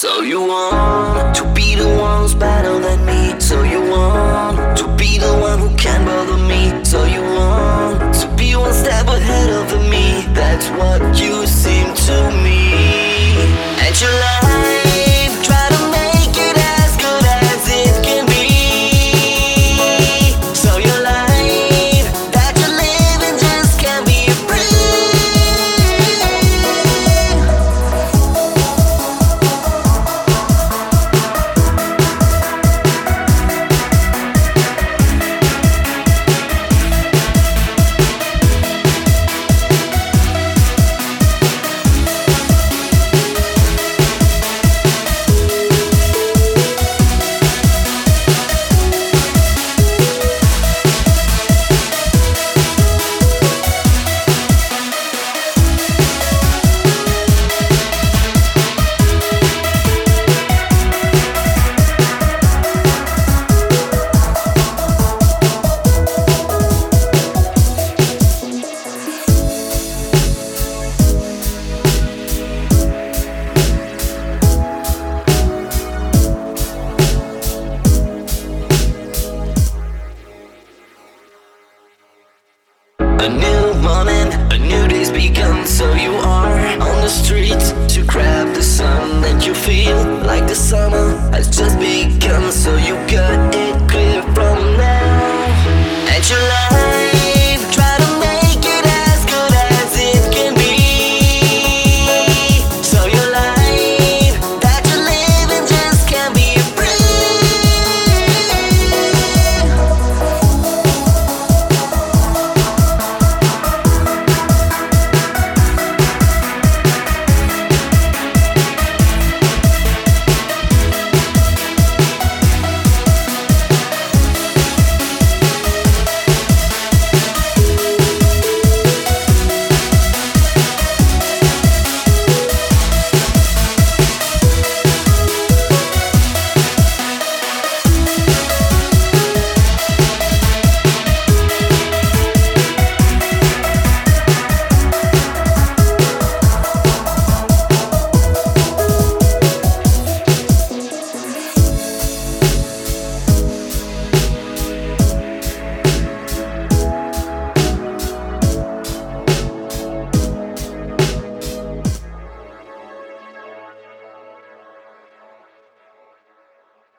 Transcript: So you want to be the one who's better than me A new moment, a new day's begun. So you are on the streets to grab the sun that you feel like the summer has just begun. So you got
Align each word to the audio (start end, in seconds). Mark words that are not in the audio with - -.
So 0.00 0.22
you 0.22 0.40
want 0.40 1.34
to 1.36 1.44
be 1.52 1.74
the 1.74 1.86
one 1.98 2.22
who's 2.22 2.34
better 2.34 2.78
than 2.78 3.04
me 3.04 3.09
A 83.20 83.28
new 83.28 83.74
moment, 83.82 84.32
a 84.50 84.58
new 84.58 84.88
day's 84.88 85.10
begun. 85.10 85.66
So 85.66 85.92
you 85.92 86.12
are 86.12 86.56
on 86.80 87.02
the 87.02 87.08
streets 87.10 87.72
to 87.94 88.02
grab 88.06 88.54
the 88.54 88.62
sun 88.62 89.20
that 89.20 89.46
you 89.46 89.54
feel 89.54 89.98
like 90.24 90.48
the 90.48 90.54
summer 90.54 91.18
has 91.30 91.54
just 91.54 91.78
begun. 91.78 92.50
So 92.50 92.76
you 92.76 92.94
got 93.12 93.39